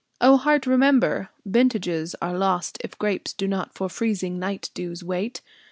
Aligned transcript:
O 0.19 0.35
Heart, 0.37 0.65
remember, 0.65 1.29
vintages 1.45 2.15
are 2.23 2.35
lost 2.35 2.79
If 2.83 2.97
grapes 2.97 3.33
do 3.33 3.47
not 3.47 3.75
for 3.75 3.87
freezing 3.87 4.39
night 4.39 4.71
dews 4.73 5.03
wait. 5.03 5.41